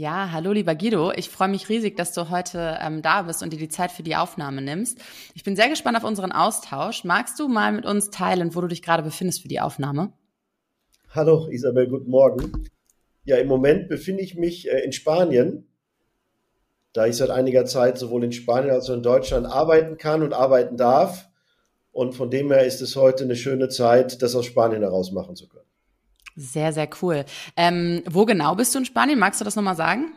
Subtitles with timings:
[0.00, 1.12] Ja, hallo lieber Guido.
[1.12, 4.02] Ich freue mich riesig, dass du heute ähm, da bist und dir die Zeit für
[4.02, 4.98] die Aufnahme nimmst.
[5.34, 7.04] Ich bin sehr gespannt auf unseren Austausch.
[7.04, 10.14] Magst du mal mit uns teilen, wo du dich gerade befindest für die Aufnahme?
[11.10, 12.66] Hallo Isabel, guten Morgen.
[13.24, 15.68] Ja, im Moment befinde ich mich äh, in Spanien,
[16.94, 20.32] da ich seit einiger Zeit sowohl in Spanien als auch in Deutschland arbeiten kann und
[20.32, 21.28] arbeiten darf.
[21.92, 25.36] Und von dem her ist es heute eine schöne Zeit, das aus Spanien heraus machen
[25.36, 25.69] zu können.
[26.40, 27.26] Sehr, sehr cool.
[27.54, 29.18] Ähm, wo genau bist du in Spanien?
[29.18, 30.14] Magst du das nochmal sagen?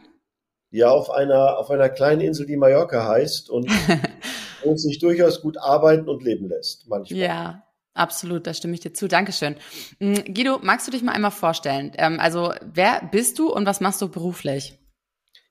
[0.71, 3.69] Ja, auf einer, auf einer kleinen Insel, die Mallorca heißt und
[4.63, 7.19] wo sich durchaus gut arbeiten und leben lässt, manchmal.
[7.19, 9.09] Ja, absolut, da stimme ich dir zu.
[9.09, 9.57] Dankeschön.
[9.99, 11.91] Mm, Guido, magst du dich mal einmal vorstellen?
[11.97, 14.79] Ähm, also, wer bist du und was machst du beruflich?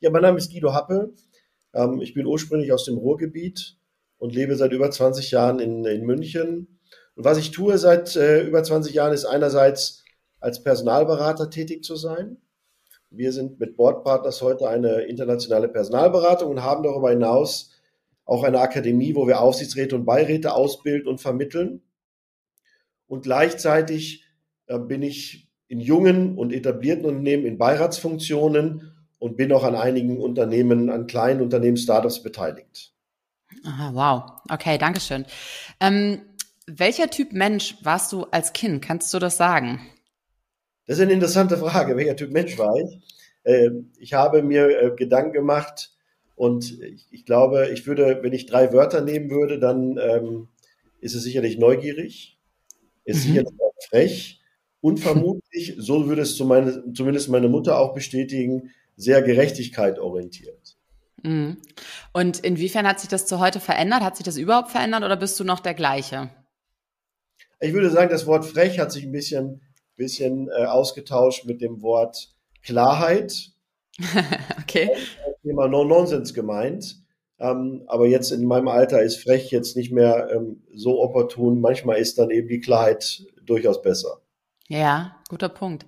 [0.00, 1.12] Ja, mein Name ist Guido Happe.
[1.75, 3.77] Ähm, ich bin ursprünglich aus dem Ruhrgebiet
[4.16, 6.80] und lebe seit über 20 Jahren in, in München.
[7.14, 10.02] Und was ich tue seit äh, über 20 Jahren ist einerseits
[10.42, 12.36] als Personalberater tätig zu sein.
[13.10, 17.70] Wir sind mit Boardpartners heute eine internationale Personalberatung und haben darüber hinaus
[18.24, 21.82] auch eine Akademie, wo wir Aufsichtsräte und Beiräte ausbilden und vermitteln.
[23.06, 24.24] Und gleichzeitig
[24.66, 30.18] äh, bin ich in jungen und etablierten Unternehmen in Beiratsfunktionen und bin auch an einigen
[30.18, 32.92] Unternehmen, an kleinen Unternehmen, Startups beteiligt.
[33.64, 34.40] Aha, wow.
[34.50, 35.24] Okay, danke schön.
[35.80, 36.22] Ähm,
[36.66, 38.82] welcher Typ Mensch warst du als Kind?
[38.82, 39.80] Kannst du das sagen?
[40.92, 41.96] Das ist eine interessante Frage.
[41.96, 43.00] Welcher Typ Mensch war ich?
[43.44, 45.90] Äh, ich habe mir äh, Gedanken gemacht
[46.36, 46.78] und
[47.10, 50.48] ich glaube, ich würde, wenn ich drei Wörter nehmen würde, dann ähm,
[51.00, 52.38] ist es sicherlich neugierig,
[53.06, 53.28] ist mhm.
[53.28, 53.54] sicherlich
[53.88, 54.42] frech
[54.82, 60.76] und vermutlich, so würde es zumindest meine Mutter auch bestätigen, sehr Gerechtigkeit orientiert.
[61.22, 61.56] Mhm.
[62.12, 64.02] Und inwiefern hat sich das zu heute verändert?
[64.02, 66.28] Hat sich das überhaupt verändert oder bist du noch der gleiche?
[67.60, 69.62] Ich würde sagen, das Wort frech hat sich ein bisschen
[69.97, 73.53] bisschen äh, ausgetauscht mit dem Wort Klarheit.
[74.60, 74.91] okay.
[75.42, 77.03] Thema No-Nonsense gemeint.
[77.38, 81.60] Ähm, aber jetzt in meinem Alter ist frech jetzt nicht mehr ähm, so opportun.
[81.60, 84.20] Manchmal ist dann eben die Klarheit durchaus besser.
[84.69, 85.86] Ja, guter Punkt.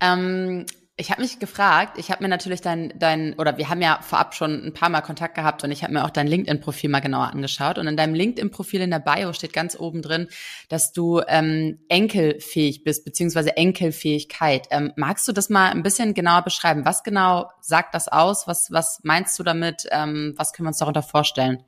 [0.00, 0.66] Ähm,
[1.00, 4.34] ich habe mich gefragt, ich habe mir natürlich dein, dein, oder wir haben ja vorab
[4.34, 7.28] schon ein paar Mal Kontakt gehabt und ich habe mir auch dein LinkedIn-Profil mal genauer
[7.28, 7.78] angeschaut.
[7.78, 10.26] Und in deinem LinkedIn-Profil in der Bio steht ganz oben drin,
[10.68, 14.66] dass du ähm, enkelfähig bist, beziehungsweise Enkelfähigkeit.
[14.72, 16.84] Ähm, magst du das mal ein bisschen genauer beschreiben?
[16.84, 18.48] Was genau sagt das aus?
[18.48, 19.86] Was, was meinst du damit?
[19.92, 21.62] Ähm, was können wir uns darunter vorstellen?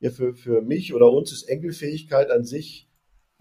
[0.00, 2.88] Ja, für, für mich oder uns ist Enkelfähigkeit an sich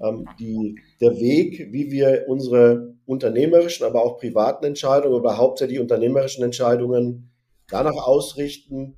[0.02, 6.44] ähm, die, der Weg, wie wir unsere unternehmerischen, aber auch privaten Entscheidungen oder hauptsächlich unternehmerischen
[6.44, 7.32] Entscheidungen
[7.68, 8.96] danach ausrichten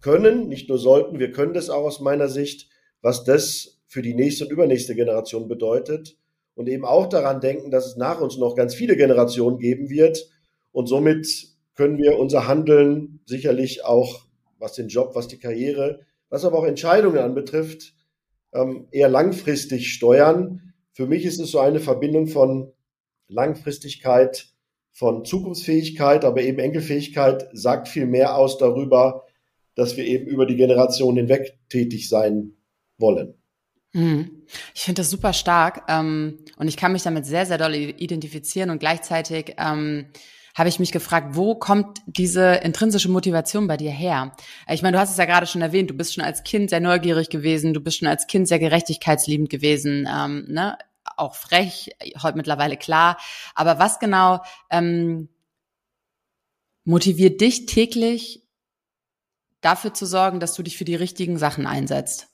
[0.00, 2.68] können, nicht nur sollten, wir können das auch aus meiner Sicht,
[3.02, 6.16] was das für die nächste und übernächste Generation bedeutet
[6.54, 10.28] und eben auch daran denken, dass es nach uns noch ganz viele Generationen geben wird
[10.72, 11.26] und somit
[11.74, 14.26] können wir unser Handeln sicherlich auch,
[14.58, 16.00] was den Job, was die Karriere,
[16.30, 17.94] was aber auch Entscheidungen anbetrifft,
[18.52, 20.72] ähm, eher langfristig steuern.
[20.92, 22.72] Für mich ist es so eine Verbindung von
[23.28, 24.48] Langfristigkeit,
[24.92, 29.24] von Zukunftsfähigkeit, aber eben Enkelfähigkeit sagt viel mehr aus darüber,
[29.74, 32.56] dass wir eben über die Generation hinweg tätig sein
[32.98, 33.34] wollen.
[33.92, 34.42] Mhm.
[34.74, 38.70] Ich finde das super stark ähm, und ich kann mich damit sehr, sehr doll identifizieren
[38.70, 40.06] und gleichzeitig ähm,
[40.56, 44.34] habe ich mich gefragt, wo kommt diese intrinsische Motivation bei dir her?
[44.70, 46.80] Ich meine, du hast es ja gerade schon erwähnt, du bist schon als Kind sehr
[46.80, 50.78] neugierig gewesen, du bist schon als Kind sehr gerechtigkeitsliebend gewesen, ähm, ne?
[51.18, 51.90] auch frech,
[52.22, 53.18] heute mittlerweile klar.
[53.54, 54.40] Aber was genau
[54.70, 55.28] ähm,
[56.84, 58.42] motiviert dich täglich
[59.60, 62.28] dafür zu sorgen, dass du dich für die richtigen Sachen einsetzt?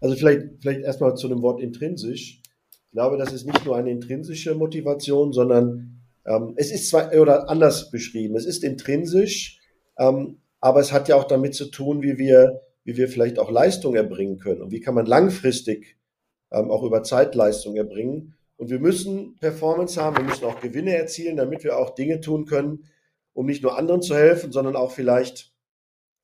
[0.00, 2.40] Also vielleicht, vielleicht erstmal zu dem Wort intrinsisch.
[2.70, 7.48] Ich glaube, das ist nicht nur eine intrinsische Motivation, sondern ähm, es ist zwar, oder
[7.48, 9.60] anders beschrieben, es ist intrinsisch,
[9.98, 13.50] ähm, aber es hat ja auch damit zu tun, wie wir, wie wir vielleicht auch
[13.50, 15.96] Leistung erbringen können und wie kann man langfristig
[16.52, 18.34] ähm, auch über Zeitleistung erbringen.
[18.56, 22.44] Und wir müssen Performance haben, wir müssen auch Gewinne erzielen, damit wir auch Dinge tun
[22.44, 22.84] können,
[23.32, 25.52] um nicht nur anderen zu helfen, sondern auch vielleicht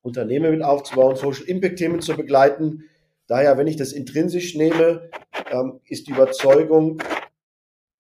[0.02, 2.84] Unternehmen mit aufzubauen, Social Impact Themen zu begleiten.
[3.26, 5.10] Daher, wenn ich das intrinsisch nehme,
[5.50, 7.02] ähm, ist die Überzeugung,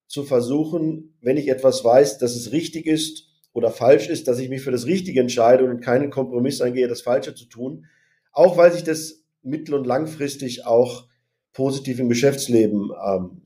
[0.08, 4.48] zu versuchen, wenn ich etwas weiß, dass es richtig ist oder falsch ist, dass ich
[4.48, 7.86] mich für das Richtige entscheide und keinen Kompromiss eingehe, das Falsche zu tun.
[8.32, 11.06] Auch weil sich das mittel- und langfristig auch
[11.52, 13.42] positiv im Geschäftsleben ähm,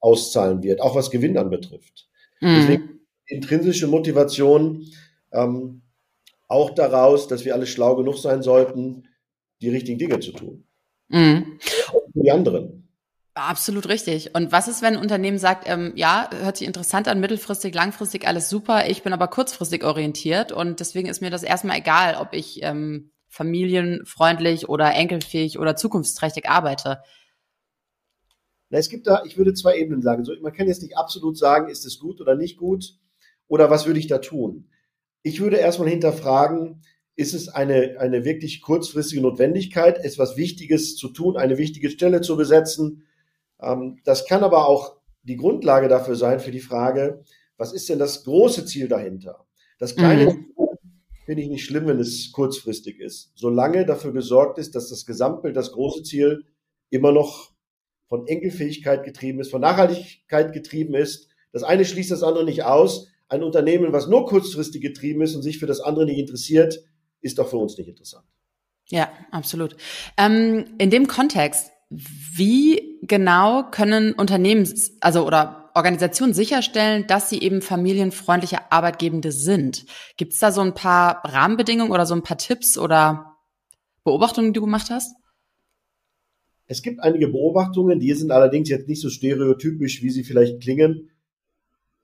[0.00, 2.08] auszahlen wird, auch was Gewinn anbetrifft.
[2.40, 2.54] Mhm.
[2.54, 4.86] Deswegen intrinsische Motivation
[5.32, 5.82] ähm,
[6.46, 9.08] auch daraus, dass wir alle schlau genug sein sollten,
[9.60, 10.64] die richtigen Dinge zu tun.
[11.08, 11.58] Mhm.
[11.88, 12.77] Auch für die anderen.
[13.38, 14.34] Absolut richtig.
[14.34, 18.26] Und was ist, wenn ein Unternehmen sagt, ähm, ja, hört sich interessant an, mittelfristig, langfristig
[18.26, 22.32] alles super, ich bin aber kurzfristig orientiert und deswegen ist mir das erstmal egal, ob
[22.32, 27.00] ich ähm, familienfreundlich oder enkelfähig oder zukunftsträchtig arbeite.
[28.70, 30.24] Na, es gibt da, ich würde zwei Ebenen sagen.
[30.24, 32.96] So, man kann jetzt nicht absolut sagen, ist es gut oder nicht gut
[33.46, 34.68] oder was würde ich da tun.
[35.22, 36.82] Ich würde erstmal hinterfragen,
[37.14, 42.36] ist es eine, eine wirklich kurzfristige Notwendigkeit, etwas Wichtiges zu tun, eine wichtige Stelle zu
[42.36, 43.04] besetzen,
[44.04, 47.22] das kann aber auch die Grundlage dafür sein für die Frage,
[47.56, 49.46] was ist denn das große Ziel dahinter?
[49.78, 50.30] Das kleine mhm.
[50.30, 50.68] Ziel
[51.26, 55.56] finde ich nicht schlimm, wenn es kurzfristig ist, solange dafür gesorgt ist, dass das Gesamtbild,
[55.56, 56.46] das große Ziel
[56.88, 57.52] immer noch
[58.08, 61.28] von Enkelfähigkeit getrieben ist, von Nachhaltigkeit getrieben ist.
[61.52, 63.08] Das eine schließt das andere nicht aus.
[63.28, 66.82] Ein Unternehmen, was nur kurzfristig getrieben ist und sich für das andere nicht interessiert,
[67.20, 68.24] ist doch für uns nicht interessant.
[68.88, 69.76] Ja, absolut.
[70.16, 74.68] Ähm, in dem Kontext, wie genau können Unternehmen,
[75.00, 79.86] also oder Organisationen sicherstellen, dass sie eben familienfreundliche Arbeitgebende sind?
[80.16, 83.36] Gibt es da so ein paar Rahmenbedingungen oder so ein paar Tipps oder
[84.04, 85.14] Beobachtungen, die du gemacht hast?
[86.66, 91.10] Es gibt einige Beobachtungen, die sind allerdings jetzt nicht so stereotypisch, wie sie vielleicht klingen.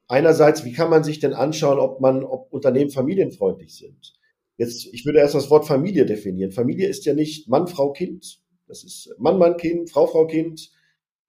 [0.08, 4.14] Einerseits, wie kann man sich denn anschauen, ob man, ob Unternehmen familienfreundlich sind?
[4.56, 6.52] Jetzt, ich würde erst das Wort Familie definieren.
[6.52, 10.70] Familie ist ja nicht Mann, Frau, Kind, das ist Mann, Mann, Kind, Frau, Frau, Kind,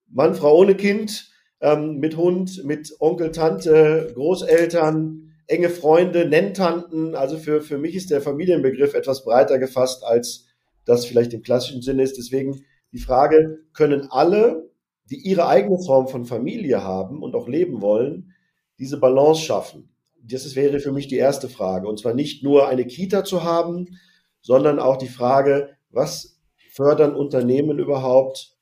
[0.07, 1.31] Mann, Frau ohne Kind,
[1.61, 7.15] ähm, mit Hund, mit Onkel, Tante, Großeltern, enge Freunde, Nenntanten.
[7.15, 10.45] Also für, für mich ist der Familienbegriff etwas breiter gefasst, als
[10.85, 12.17] das vielleicht im klassischen Sinne ist.
[12.17, 14.69] Deswegen die Frage, können alle,
[15.09, 18.33] die ihre eigene Form von Familie haben und auch leben wollen,
[18.79, 19.89] diese Balance schaffen?
[20.21, 21.87] Das wäre für mich die erste Frage.
[21.87, 23.99] Und zwar nicht nur eine Kita zu haben,
[24.41, 26.39] sondern auch die Frage, was
[26.71, 28.54] fördern Unternehmen überhaupt,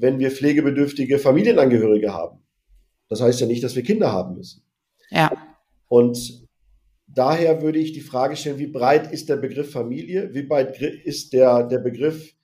[0.00, 2.38] wenn wir pflegebedürftige Familienangehörige haben?
[3.08, 4.62] Das heißt ja nicht, dass wir Kinder haben müssen.
[5.10, 5.30] Ja.
[5.88, 6.46] Und
[7.08, 10.32] daher würde ich die Frage stellen, wie breit ist der Begriff Familie?
[10.32, 12.34] Wie breit ist der, der Begriff,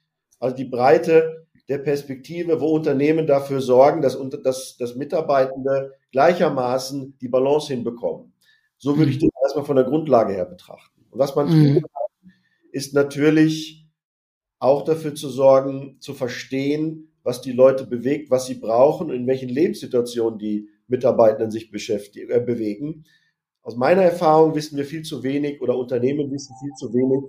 [0.41, 7.29] also die Breite der Perspektive, wo Unternehmen dafür sorgen, dass, dass, dass Mitarbeitende gleichermaßen die
[7.29, 8.33] Balance hinbekommen?
[8.79, 9.29] So würde ich mhm.
[9.29, 11.05] das erstmal von der Grundlage her betrachten.
[11.11, 11.75] Und was man mhm.
[11.75, 12.33] tun kann,
[12.73, 13.87] ist natürlich
[14.59, 19.27] auch dafür zu sorgen, zu verstehen, was die Leute bewegt, was sie brauchen und in
[19.27, 23.05] welchen Lebenssituationen die Mitarbeitenden sich beschäftigen, äh, bewegen.
[23.63, 27.29] Aus meiner Erfahrung wissen wir viel zu wenig oder Unternehmen wissen viel zu wenig,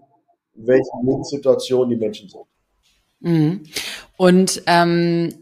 [0.53, 2.43] in welchen Lebenssituationen die Menschen sind.
[3.21, 3.63] Mhm.
[4.17, 5.33] Und ähm,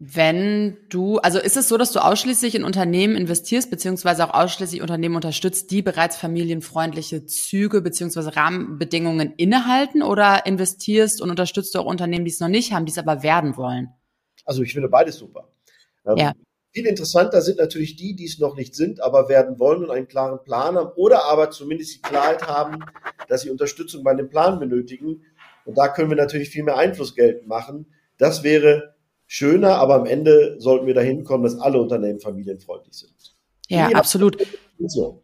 [0.00, 4.80] wenn du, also ist es so, dass du ausschließlich in Unternehmen investierst, beziehungsweise auch ausschließlich
[4.80, 12.24] Unternehmen unterstützt, die bereits familienfreundliche Züge beziehungsweise Rahmenbedingungen innehalten oder investierst und unterstützt auch Unternehmen,
[12.24, 13.88] die es noch nicht haben, die es aber werden wollen?
[14.44, 15.48] Also ich finde beides super.
[16.06, 16.32] Ähm, ja.
[16.72, 20.06] Viel interessanter sind natürlich die, die es noch nicht sind, aber werden wollen und einen
[20.06, 22.84] klaren Plan haben oder aber zumindest die Klarheit haben,
[23.26, 25.24] dass sie Unterstützung bei dem Plan benötigen.
[25.64, 27.86] Und da können wir natürlich viel mehr Einfluss geltend machen.
[28.16, 28.94] Das wäre
[29.28, 33.36] schöner, aber am Ende sollten wir dahin kommen, dass alle Unternehmen familienfreundlich sind.
[33.68, 34.38] Ja, absolut.
[34.86, 35.22] So.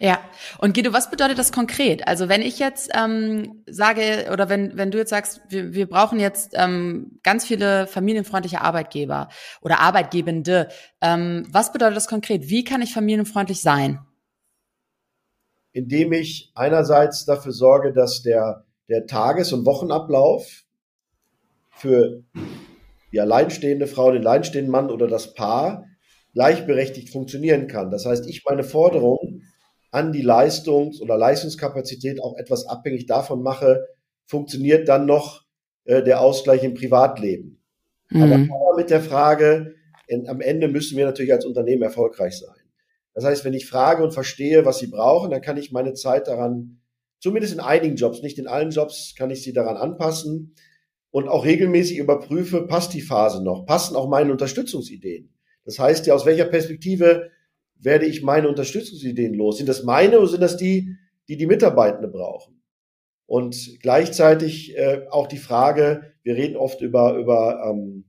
[0.00, 0.20] Ja,
[0.58, 2.06] und Guido, was bedeutet das konkret?
[2.06, 6.20] Also wenn ich jetzt ähm, sage, oder wenn, wenn du jetzt sagst, wir, wir brauchen
[6.20, 9.28] jetzt ähm, ganz viele familienfreundliche Arbeitgeber
[9.60, 10.68] oder Arbeitgebende,
[11.00, 12.48] ähm, was bedeutet das konkret?
[12.48, 13.98] Wie kann ich familienfreundlich sein?
[15.72, 20.64] Indem ich einerseits dafür sorge, dass der, der Tages- und Wochenablauf
[21.70, 22.22] für
[23.12, 25.86] die alleinstehende Frau, den alleinstehenden Mann oder das Paar
[26.34, 27.90] gleichberechtigt funktionieren kann.
[27.90, 29.42] Das heißt, ich meine Forderung
[29.90, 33.86] an die Leistungs- oder Leistungskapazität auch etwas abhängig davon mache,
[34.26, 35.44] funktioniert dann noch
[35.84, 37.62] äh, der Ausgleich im Privatleben.
[38.10, 38.50] Mhm.
[38.52, 39.74] Aber mit der Frage,
[40.06, 42.54] in, am Ende müssen wir natürlich als Unternehmen erfolgreich sein.
[43.14, 46.28] Das heißt, wenn ich frage und verstehe, was sie brauchen, dann kann ich meine Zeit
[46.28, 46.80] daran,
[47.18, 50.54] zumindest in einigen Jobs, nicht in allen Jobs, kann ich sie daran anpassen
[51.10, 55.32] und auch regelmäßig überprüfe, passt die Phase noch, passen auch meine Unterstützungsideen.
[55.64, 57.30] Das heißt ja, aus welcher Perspektive
[57.78, 59.58] werde ich meine Unterstützungsideen los?
[59.58, 60.96] Sind das meine oder sind das die,
[61.28, 62.62] die die Mitarbeitende brauchen?
[63.26, 68.04] Und gleichzeitig äh, auch die Frage, wir reden oft über, über ähm,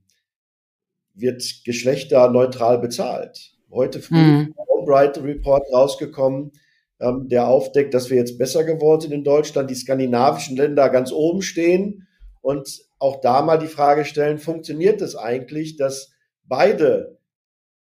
[1.14, 3.52] wird geschlechterneutral bezahlt.
[3.70, 4.54] Heute früh mhm.
[4.78, 6.52] Albright Report rausgekommen,
[7.00, 11.12] ähm, der aufdeckt, dass wir jetzt besser geworden sind in Deutschland, die skandinavischen Länder ganz
[11.12, 12.08] oben stehen
[12.40, 16.12] und auch da mal die Frage stellen, funktioniert es eigentlich, dass
[16.44, 17.18] beide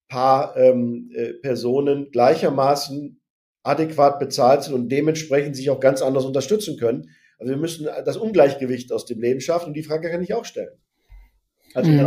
[0.09, 3.21] Paar ähm, äh, Personen gleichermaßen
[3.63, 7.11] adäquat bezahlt sind und dementsprechend sich auch ganz anders unterstützen können.
[7.39, 10.45] Also wir müssen das Ungleichgewicht aus dem Leben schaffen und die Frage kann ich auch
[10.45, 10.77] stellen.
[11.73, 12.01] Also mhm.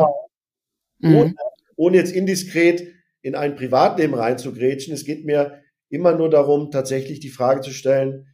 [1.01, 1.35] ohne, mhm.
[1.75, 2.87] ohne jetzt indiskret
[3.21, 8.27] in ein Privatleben reinzugrätschen, es geht mir immer nur darum, tatsächlich die Frage zu stellen,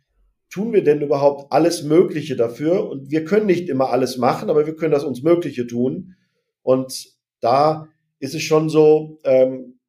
[0.54, 2.90] tun wir denn überhaupt alles Mögliche dafür?
[2.90, 6.16] Und wir können nicht immer alles machen, aber wir können das uns Mögliche tun.
[6.62, 7.08] Und
[7.40, 7.88] da
[8.20, 9.80] ist es schon so, ähm,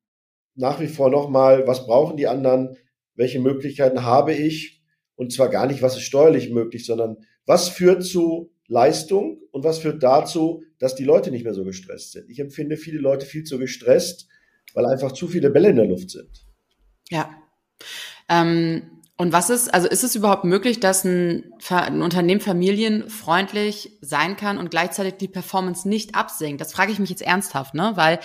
[0.55, 2.77] nach wie vor nochmal, was brauchen die anderen?
[3.15, 4.83] welche Möglichkeiten habe ich?
[5.17, 9.79] Und zwar gar nicht, was ist steuerlich möglich, sondern was führt zu Leistung und was
[9.79, 12.29] führt dazu, dass die Leute nicht mehr so gestresst sind.
[12.31, 14.29] Ich empfinde viele Leute viel zu gestresst,
[14.73, 16.47] weil einfach zu viele Bälle in der Luft sind.
[17.11, 17.31] Ja.
[18.29, 24.37] Ähm, und was ist, also ist es überhaupt möglich, dass ein, ein, Unternehmen familienfreundlich sein
[24.37, 26.61] kann und gleichzeitig die Performance nicht absinkt?
[26.61, 27.93] Das frage ich mich jetzt ernsthaft, ne?
[27.95, 28.19] Weil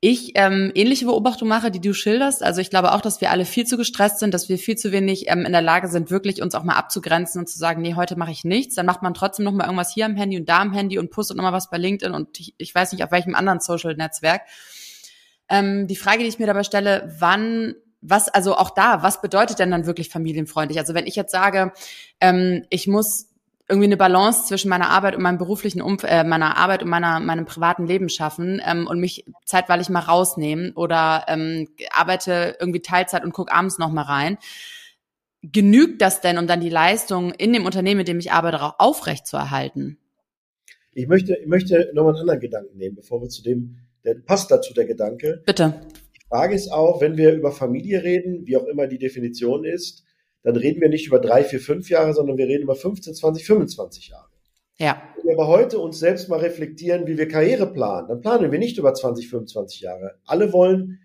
[0.00, 2.42] ich ähm, ähnliche Beobachtung mache, die du schilderst.
[2.42, 4.92] Also ich glaube auch, dass wir alle viel zu gestresst sind, dass wir viel zu
[4.92, 7.94] wenig ähm, in der Lage sind, wirklich uns auch mal abzugrenzen und zu sagen, nee,
[7.94, 8.74] heute mache ich nichts.
[8.74, 11.10] Dann macht man trotzdem noch mal irgendwas hier am Handy und da am Handy und
[11.10, 14.42] postet noch mal was bei LinkedIn und ich, ich weiß nicht auf welchem anderen Social-Netzwerk.
[15.48, 17.74] Ähm, die Frage, die ich mir dabei stelle, wann
[18.08, 20.78] was, also auch da, was bedeutet denn dann wirklich familienfreundlich?
[20.78, 21.72] Also wenn ich jetzt sage,
[22.20, 23.28] ähm, ich muss
[23.68, 27.18] irgendwie eine Balance zwischen meiner Arbeit und meinem beruflichen Umf äh, meiner Arbeit und meiner
[27.18, 33.24] meinem privaten Leben schaffen ähm, und mich zeitweilig mal rausnehmen oder ähm, arbeite irgendwie Teilzeit
[33.24, 34.38] und guck abends noch mal rein.
[35.42, 38.78] Genügt das denn, um dann die Leistung in dem Unternehmen, in dem ich arbeite, auch
[38.78, 39.98] aufrecht zu erhalten?
[40.92, 44.50] Ich möchte, ich möchte nochmal einen anderen Gedanken nehmen, bevor wir zu dem, der passt
[44.50, 45.42] dazu der Gedanke.
[45.44, 45.80] Bitte.
[46.28, 50.04] Frage ist auch, wenn wir über Familie reden, wie auch immer die Definition ist,
[50.42, 53.46] dann reden wir nicht über drei, vier, fünf Jahre, sondern wir reden über 15, 20,
[53.46, 54.28] 25 Jahre.
[54.78, 55.02] Ja.
[55.16, 58.58] Wenn wir aber heute uns selbst mal reflektieren, wie wir Karriere planen, dann planen wir
[58.58, 60.18] nicht über 20, 25 Jahre.
[60.24, 61.00] Alle wollen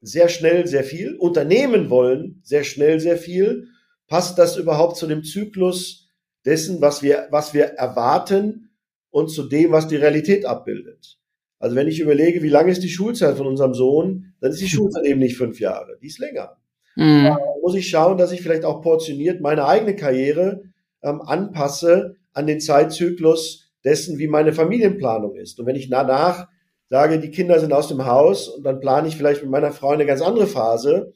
[0.00, 3.68] sehr schnell sehr viel, Unternehmen wollen sehr schnell sehr viel.
[4.08, 6.10] Passt das überhaupt zu dem Zyklus
[6.44, 8.70] dessen, was wir, was wir erwarten
[9.10, 11.18] und zu dem, was die Realität abbildet?
[11.58, 14.68] Also wenn ich überlege, wie lange ist die Schulzeit von unserem Sohn, dann ist die
[14.68, 16.56] Schulzeit eben nicht fünf Jahre, die ist länger.
[16.96, 17.36] Mhm.
[17.62, 20.62] Muss ich schauen, dass ich vielleicht auch portioniert meine eigene Karriere
[21.02, 25.60] ähm, anpasse an den Zeitzyklus dessen, wie meine Familienplanung ist.
[25.60, 26.48] Und wenn ich danach
[26.88, 29.90] sage, die Kinder sind aus dem Haus und dann plane ich vielleicht mit meiner Frau
[29.90, 31.12] eine ganz andere Phase,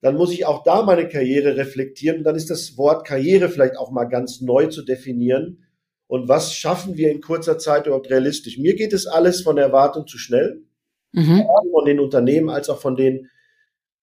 [0.00, 3.78] dann muss ich auch da meine Karriere reflektieren und dann ist das Wort Karriere vielleicht
[3.78, 5.63] auch mal ganz neu zu definieren
[6.06, 8.58] und was schaffen wir in kurzer Zeit überhaupt realistisch.
[8.58, 10.62] Mir geht es alles von der Erwartung zu schnell,
[11.12, 11.44] mhm.
[11.70, 13.30] von den Unternehmen als auch von den,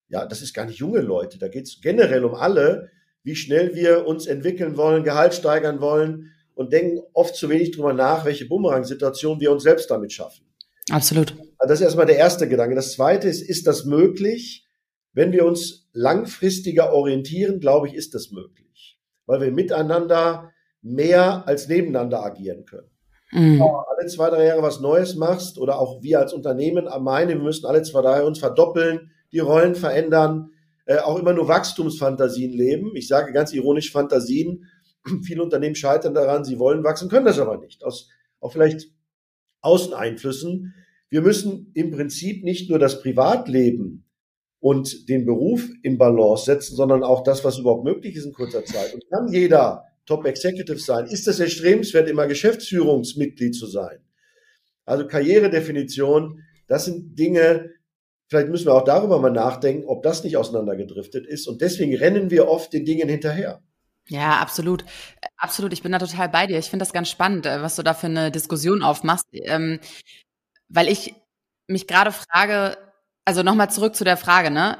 [0.08, 2.90] ja, das ist gar nicht junge Leute, da geht es generell um alle,
[3.22, 7.92] wie schnell wir uns entwickeln wollen, Gehalt steigern wollen und denken oft zu wenig drüber
[7.92, 10.44] nach, welche Bumerang-Situation wir uns selbst damit schaffen.
[10.90, 11.32] Absolut.
[11.58, 12.74] Also das ist erstmal der erste Gedanke.
[12.74, 14.66] Das zweite ist, ist das möglich?
[15.12, 18.98] Wenn wir uns langfristiger orientieren, glaube ich, ist das möglich.
[19.26, 20.52] Weil wir miteinander
[20.82, 22.88] mehr als nebeneinander agieren können.
[23.32, 23.62] Mhm.
[23.62, 27.66] Alle zwei, drei Jahre was Neues machst oder auch wir als Unternehmen meinen, wir müssen
[27.66, 30.50] alle zwei, drei uns verdoppeln, die Rollen verändern,
[30.84, 32.90] äh, auch immer nur Wachstumsfantasien leben.
[32.94, 34.66] Ich sage ganz ironisch Fantasien.
[35.22, 37.84] Viele Unternehmen scheitern daran, sie wollen wachsen, können das aber nicht.
[37.84, 38.10] Aus
[38.40, 38.88] auch vielleicht
[39.62, 40.74] Außeneinflüssen.
[41.08, 44.04] Wir müssen im Prinzip nicht nur das Privatleben
[44.58, 48.64] und den Beruf in Balance setzen, sondern auch das, was überhaupt möglich ist in kurzer
[48.64, 48.92] Zeit.
[48.94, 51.06] Und kann jeder Top Executive sein?
[51.06, 53.98] Ist es erstrebenswert, immer Geschäftsführungsmitglied zu sein?
[54.84, 57.70] Also Karrieredefinition, das sind Dinge,
[58.28, 61.46] vielleicht müssen wir auch darüber mal nachdenken, ob das nicht auseinandergedriftet ist.
[61.46, 63.62] Und deswegen rennen wir oft den Dingen hinterher.
[64.08, 64.84] Ja, absolut.
[65.36, 65.72] Absolut.
[65.72, 66.58] Ich bin da total bei dir.
[66.58, 69.78] Ich finde das ganz spannend, äh, was du da für eine Diskussion aufmachst, ähm,
[70.68, 71.14] weil ich
[71.68, 72.76] mich gerade frage,
[73.24, 74.78] also nochmal zurück zu der Frage, ne?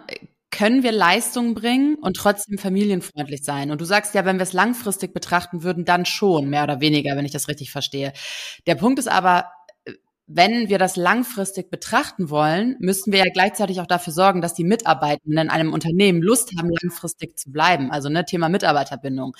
[0.53, 3.71] Können wir Leistung bringen und trotzdem familienfreundlich sein?
[3.71, 7.17] Und du sagst ja, wenn wir es langfristig betrachten würden, dann schon, mehr oder weniger,
[7.17, 8.13] wenn ich das richtig verstehe.
[8.67, 9.47] Der Punkt ist aber,
[10.27, 14.65] wenn wir das langfristig betrachten wollen, müssen wir ja gleichzeitig auch dafür sorgen, dass die
[14.65, 17.91] Mitarbeitenden in einem Unternehmen Lust haben, langfristig zu bleiben.
[17.91, 19.37] Also ne, Thema Mitarbeiterbindung.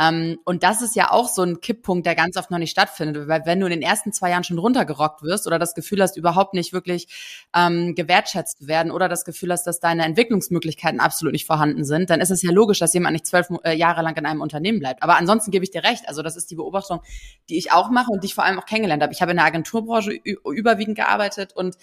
[0.00, 3.28] Ähm, und das ist ja auch so ein Kipppunkt, der ganz oft noch nicht stattfindet.
[3.28, 6.16] Weil wenn du in den ersten zwei Jahren schon runtergerockt wirst oder das Gefühl hast,
[6.16, 7.08] überhaupt nicht wirklich
[7.54, 12.08] ähm, gewertschätzt zu werden oder das Gefühl hast, dass deine Entwicklungsmöglichkeiten absolut nicht vorhanden sind,
[12.08, 14.78] dann ist es ja logisch, dass jemand nicht zwölf äh, Jahre lang in einem Unternehmen
[14.78, 15.02] bleibt.
[15.02, 16.08] Aber ansonsten gebe ich dir recht.
[16.08, 17.02] Also das ist die Beobachtung,
[17.50, 19.12] die ich auch mache und die ich vor allem auch kennengelernt habe.
[19.12, 21.76] Ich habe in der Agenturbranche überwiegend gearbeitet und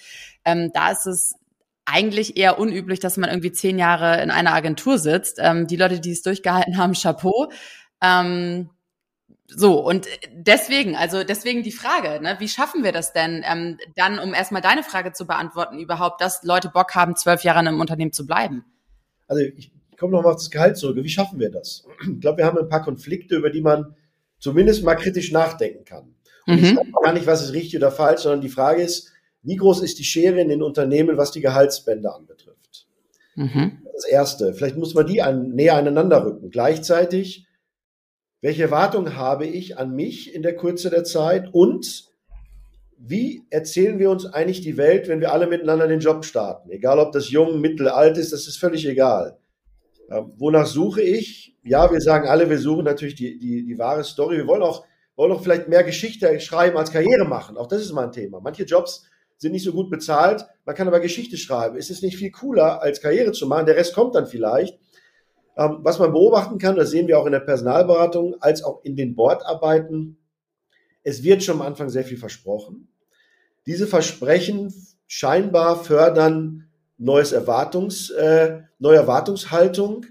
[0.45, 1.35] ähm, da ist es
[1.85, 5.39] eigentlich eher unüblich, dass man irgendwie zehn Jahre in einer Agentur sitzt.
[5.39, 7.51] Ähm, die Leute, die es durchgehalten haben, Chapeau.
[8.01, 8.69] Ähm,
[9.47, 14.19] so, und deswegen, also deswegen die Frage, ne, wie schaffen wir das denn, ähm, dann,
[14.19, 17.81] um erstmal deine Frage zu beantworten, überhaupt, dass Leute Bock haben, zwölf Jahre in einem
[17.81, 18.63] Unternehmen zu bleiben?
[19.27, 20.97] Also ich komme nochmal auf das Gehalt zurück.
[20.97, 21.85] Wie schaffen wir das?
[22.03, 23.95] Ich glaube, wir haben ein paar Konflikte, über die man
[24.37, 26.15] zumindest mal kritisch nachdenken kann.
[26.49, 26.93] Mhm.
[27.03, 29.11] gar nicht, was ist richtig oder falsch, sondern die Frage ist,
[29.43, 32.87] wie groß ist die Schere in den Unternehmen, was die Gehaltsbänder anbetrifft?
[33.35, 33.83] Mhm.
[33.93, 34.53] Das Erste.
[34.53, 36.49] Vielleicht muss man die an, näher aneinander rücken.
[36.49, 37.47] Gleichzeitig
[38.41, 42.05] welche Erwartungen habe ich an mich in der Kürze der Zeit und
[42.97, 46.69] wie erzählen wir uns eigentlich die Welt, wenn wir alle miteinander den Job starten?
[46.69, 49.37] Egal, ob das jung, mittel, alt ist, das ist völlig egal.
[50.09, 51.55] Ähm, wonach suche ich?
[51.63, 54.37] Ja, wir sagen alle, wir suchen natürlich die, die, die wahre Story.
[54.37, 54.85] Wir wollen auch,
[55.19, 57.57] wollen auch vielleicht mehr Geschichte schreiben als Karriere machen.
[57.57, 58.39] Auch das ist mal ein Thema.
[58.39, 59.03] Manche Jobs
[59.35, 60.45] sind nicht so gut bezahlt.
[60.63, 61.75] Man kann aber Geschichte schreiben.
[61.75, 63.65] Ist es nicht viel cooler, als Karriere zu machen?
[63.65, 64.79] Der Rest kommt dann vielleicht.
[65.57, 68.95] Ähm, was man beobachten kann, das sehen wir auch in der Personalberatung, als auch in
[68.95, 70.17] den Bordarbeiten,
[71.03, 72.87] es wird schon am Anfang sehr viel versprochen.
[73.65, 74.73] Diese Versprechen
[75.05, 80.05] scheinbar fördern neues Erwartungs, äh, neue Erwartungshaltung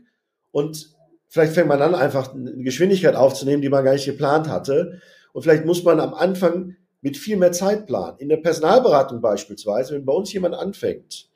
[0.50, 0.97] und
[1.28, 5.00] vielleicht fängt man an, einfach eine Geschwindigkeit aufzunehmen, die man gar nicht geplant hatte.
[5.32, 8.18] Und vielleicht muss man am Anfang mit viel mehr Zeit planen.
[8.18, 11.28] In der Personalberatung beispielsweise, wenn bei uns jemand anfängt,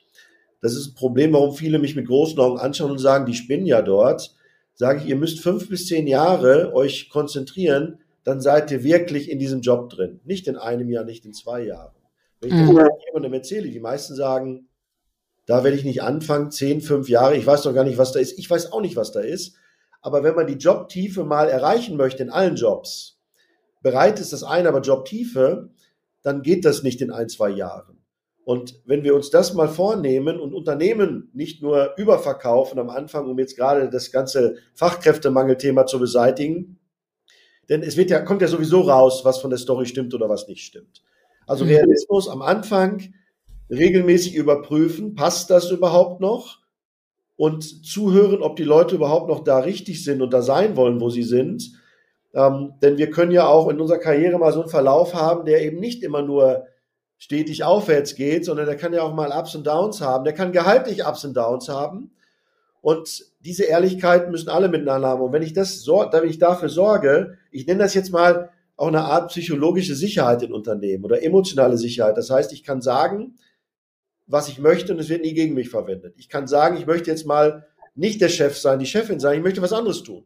[0.61, 3.67] das ist ein Problem, warum viele mich mit großen Augen anschauen und sagen, die spinnen
[3.67, 4.35] ja dort.
[4.75, 9.39] Sage ich, ihr müsst fünf bis zehn Jahre euch konzentrieren, dann seid ihr wirklich in
[9.39, 10.21] diesem Job drin.
[10.25, 11.93] Nicht in einem Jahr, nicht in zwei Jahren.
[12.41, 12.89] Wenn ich das mhm.
[13.07, 14.69] jemandem erzähle, die meisten sagen,
[15.47, 18.21] da werde ich nicht anfangen, zehn, fünf Jahre, ich weiß doch gar nicht, was da
[18.21, 18.39] ist.
[18.39, 19.57] Ich weiß auch nicht, was da ist.
[20.02, 23.21] Aber wenn man die Jobtiefe mal erreichen möchte in allen Jobs,
[23.82, 25.71] bereit ist das eine, aber Jobtiefe,
[26.23, 27.99] dann geht das nicht in ein, zwei Jahren.
[28.44, 33.38] Und wenn wir uns das mal vornehmen und Unternehmen nicht nur überverkaufen am Anfang, um
[33.38, 36.80] jetzt gerade das ganze Fachkräftemangelthema zu beseitigen,
[37.69, 40.49] denn es wird ja, kommt ja sowieso raus, was von der Story stimmt oder was
[40.49, 41.02] nicht stimmt.
[41.47, 41.71] Also mhm.
[41.71, 43.15] Realismus am Anfang
[43.71, 46.62] regelmäßig überprüfen, passt das überhaupt noch?
[47.36, 51.10] Und zuhören, ob die Leute überhaupt noch da richtig sind und da sein wollen, wo
[51.10, 51.73] sie sind.
[52.34, 55.62] Ähm, denn wir können ja auch in unserer Karriere mal so einen Verlauf haben, der
[55.62, 56.66] eben nicht immer nur
[57.18, 60.25] stetig aufwärts geht, sondern der kann ja auch mal Ups und Downs haben.
[60.25, 62.10] Der kann gehaltlich Ups und Downs haben.
[62.80, 65.23] Und diese Ehrlichkeit müssen alle miteinander haben.
[65.23, 69.04] Und wenn ich das, wenn ich dafür sorge, ich nenne das jetzt mal auch eine
[69.04, 72.16] Art psychologische Sicherheit in Unternehmen oder emotionale Sicherheit.
[72.16, 73.36] Das heißt, ich kann sagen,
[74.32, 76.14] was ich möchte und es wird nie gegen mich verwendet.
[76.16, 79.45] Ich kann sagen, ich möchte jetzt mal nicht der Chef sein, die Chefin sein, ich
[79.45, 80.25] möchte was anderes tun.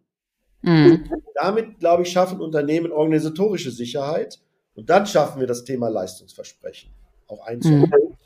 [0.63, 1.11] Mhm.
[1.35, 4.39] Damit, glaube ich, schaffen Unternehmen organisatorische Sicherheit
[4.75, 6.93] und dann schaffen wir das Thema Leistungsversprechen
[7.27, 7.91] auch einzuhalten.
[7.91, 8.17] Mhm.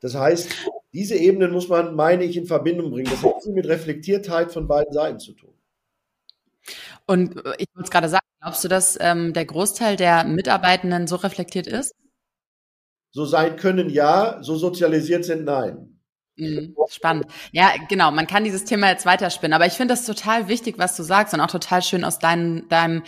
[0.00, 0.48] Das heißt,
[0.94, 3.10] diese Ebenen muss man, meine ich, in Verbindung bringen.
[3.10, 5.52] Das hat viel mit Reflektiertheit von beiden Seiten zu tun.
[7.06, 11.06] Und äh, ich wollte es gerade sagen, glaubst du, dass ähm, der Großteil der Mitarbeitenden
[11.06, 11.94] so reflektiert ist?
[13.10, 15.98] So sein können ja, so sozialisiert sind nein.
[16.36, 17.26] Mhm, spannend.
[17.50, 18.10] Ja, genau.
[18.12, 19.54] Man kann dieses Thema jetzt weiterspinnen.
[19.54, 22.68] Aber ich finde das total wichtig, was du sagst und auch total schön aus deinem,
[22.68, 23.02] deinem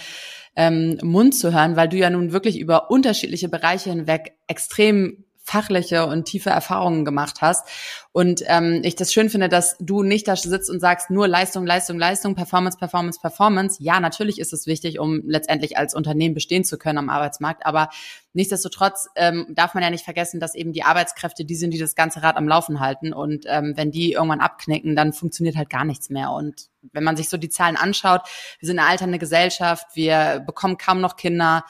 [0.57, 6.07] ähm, Mund zu hören, weil du ja nun wirklich über unterschiedliche Bereiche hinweg extrem fachliche
[6.07, 7.67] und tiefe Erfahrungen gemacht hast.
[8.13, 11.67] Und ähm, ich das schön finde, dass du nicht da sitzt und sagst, nur Leistung,
[11.67, 13.83] Leistung, Leistung, Performance, Performance, Performance.
[13.83, 17.67] Ja, natürlich ist es wichtig, um letztendlich als Unternehmen bestehen zu können am Arbeitsmarkt.
[17.67, 17.89] Aber
[18.33, 21.97] nichtsdestotrotz ähm, darf man ja nicht vergessen, dass eben die Arbeitskräfte die sind, die das
[21.97, 23.13] ganze Rad am Laufen halten.
[23.13, 26.31] Und ähm, wenn die irgendwann abknicken, dann funktioniert halt gar nichts mehr.
[26.31, 28.23] Und wenn man sich so die Zahlen anschaut,
[28.61, 31.65] wir sind eine alternde Gesellschaft, wir bekommen kaum noch Kinder.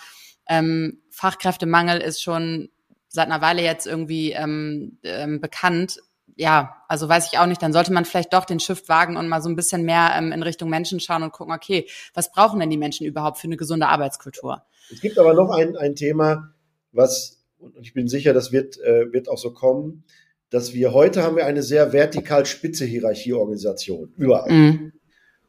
[0.48, 2.68] Ähm, Fachkräftemangel ist schon
[3.10, 6.00] seit einer Weile jetzt irgendwie ähm, ähm, bekannt.
[6.36, 9.28] Ja, also weiß ich auch nicht, dann sollte man vielleicht doch den Shift wagen und
[9.28, 12.60] mal so ein bisschen mehr ähm, in Richtung Menschen schauen und gucken, okay, was brauchen
[12.60, 14.62] denn die Menschen überhaupt für eine gesunde Arbeitskultur?
[14.90, 16.54] Es gibt aber noch ein, ein Thema,
[16.92, 20.04] was, und ich bin sicher, das wird, äh, wird auch so kommen,
[20.48, 24.50] dass wir heute haben wir eine sehr vertikal spitze Hierarchieorganisation, überall.
[24.50, 24.92] Mhm.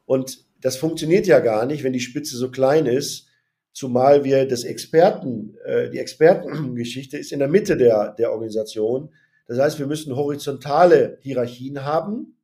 [0.04, 3.28] Und das funktioniert ja gar nicht, wenn die Spitze so klein ist,
[3.72, 9.10] zumal wir das Experten, äh, die Expertengeschichte ist in der Mitte der, der Organisation.
[9.46, 12.36] Das heißt, wir müssen horizontale Hierarchien haben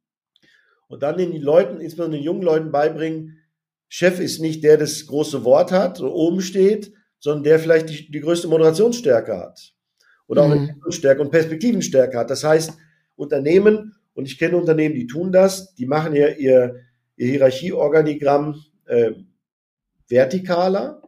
[0.89, 3.39] und dann den Leuten, insbesondere den jungen Leuten beibringen,
[3.89, 7.89] Chef ist nicht der, der das große Wort hat, so oben steht, sondern der vielleicht
[7.89, 9.75] die, die größte Moderationsstärke hat
[10.27, 10.81] oder auch mhm.
[10.91, 12.31] Stärke und Perspektivenstärke hat.
[12.31, 12.75] Das heißt,
[13.17, 16.77] Unternehmen, und ich kenne Unternehmen, die tun das, die machen ja ihr,
[17.17, 19.13] ihr Hierarchieorganigramm äh,
[20.07, 21.03] vertikaler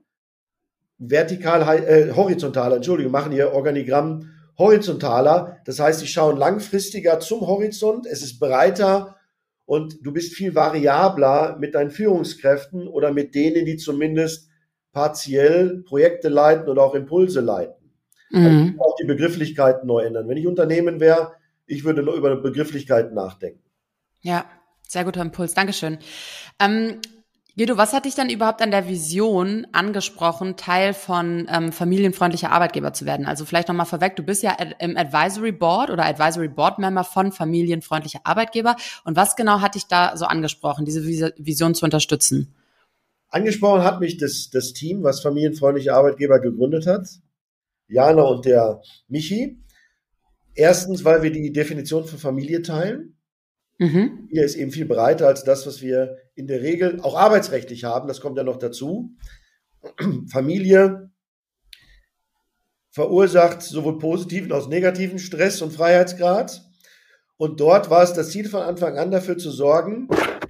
[1.01, 5.57] vertikal, äh, horizontaler, Entschuldigung, machen ihr Organigramm horizontaler.
[5.65, 9.17] Das heißt, sie schauen langfristiger zum Horizont, es ist breiter
[9.65, 14.49] und du bist viel variabler mit deinen Führungskräften oder mit denen, die zumindest
[14.93, 17.93] partiell Projekte leiten oder auch Impulse leiten.
[18.31, 18.47] Mhm.
[18.47, 20.29] Also auch die Begrifflichkeiten neu ändern.
[20.29, 21.33] Wenn ich Unternehmen wäre,
[21.67, 23.63] ich würde nur über Begrifflichkeiten nachdenken.
[24.21, 24.45] Ja,
[24.87, 25.55] sehr guter Impuls.
[25.55, 25.99] Dankeschön.
[26.61, 27.01] Ähm,
[27.61, 32.95] Guido, was hat dich dann überhaupt an der Vision angesprochen, Teil von ähm, familienfreundlicher Arbeitgeber
[32.95, 33.27] zu werden?
[33.27, 37.33] Also vielleicht nochmal vorweg, du bist ja im Advisory Board oder Advisory Board Member von
[37.33, 38.77] familienfreundlicher Arbeitgeber.
[39.05, 42.55] Und was genau hat dich da so angesprochen, diese Vision zu unterstützen?
[43.29, 47.09] Angesprochen hat mich das, das Team, was familienfreundliche Arbeitgeber gegründet hat.
[47.89, 49.63] Jana und der Michi.
[50.55, 53.19] Erstens, weil wir die Definition für Familie teilen.
[53.81, 54.29] Mhm.
[54.31, 58.09] Hier ist eben viel breiter als das, was wir in der Regel auch arbeitsrechtlich haben.
[58.09, 59.17] Das kommt ja noch dazu.
[60.31, 61.11] Familie
[62.91, 66.63] verursacht sowohl positiven als auch negativen Stress und Freiheitsgrad.
[67.39, 70.09] Und dort war es das Ziel von Anfang an dafür zu sorgen,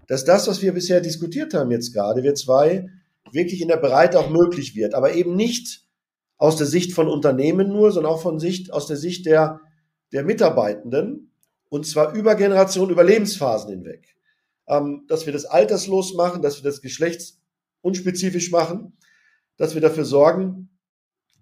[0.09, 2.89] dass das, was wir bisher diskutiert haben jetzt gerade, wir zwei,
[3.31, 4.95] wirklich in der Breite auch möglich wird.
[4.95, 5.85] Aber eben nicht
[6.37, 9.61] aus der Sicht von Unternehmen nur, sondern auch von Sicht, aus der Sicht der,
[10.13, 11.31] der Mitarbeitenden,
[11.71, 14.15] und zwar über Generationen, über Lebensphasen hinweg.
[14.69, 18.99] Ähm, dass wir das alterslos machen, dass wir das geschlechtsunspezifisch machen,
[19.57, 20.69] dass wir dafür sorgen,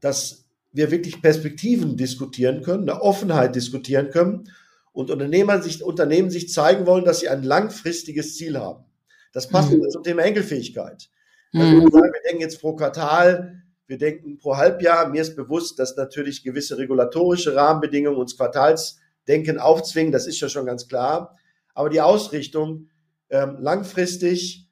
[0.00, 4.50] dass wir wirklich Perspektiven diskutieren können, eine Offenheit diskutieren können
[4.92, 8.84] und Unternehmer sich, Unternehmen sich zeigen wollen, dass sie ein langfristiges Ziel haben.
[9.32, 9.88] Das passt mhm.
[9.90, 11.08] zum Thema Enkelfähigkeit.
[11.54, 11.92] Also mhm.
[11.92, 15.08] wir, wir denken jetzt pro Quartal, wir denken pro Halbjahr.
[15.08, 20.48] Mir ist bewusst, dass natürlich gewisse regulatorische Rahmenbedingungen uns Quartals Denken aufzwingen, das ist ja
[20.48, 21.36] schon ganz klar.
[21.74, 22.88] Aber die Ausrichtung
[23.30, 24.68] ähm, langfristig